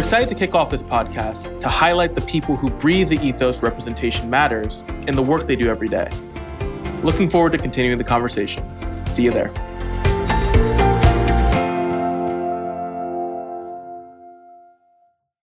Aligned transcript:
We're 0.00 0.04
excited 0.04 0.30
to 0.30 0.34
kick 0.34 0.54
off 0.54 0.70
this 0.70 0.82
podcast 0.82 1.60
to 1.60 1.68
highlight 1.68 2.14
the 2.14 2.22
people 2.22 2.56
who 2.56 2.70
breathe 2.70 3.10
the 3.10 3.18
ethos 3.18 3.62
representation 3.62 4.30
matters 4.30 4.82
in 5.06 5.14
the 5.14 5.20
work 5.20 5.46
they 5.46 5.56
do 5.56 5.68
every 5.68 5.88
day. 5.88 6.08
Looking 7.02 7.28
forward 7.28 7.52
to 7.52 7.58
continuing 7.58 7.98
the 7.98 8.04
conversation. 8.04 8.64
See 9.08 9.24
you 9.24 9.30
there. 9.30 9.52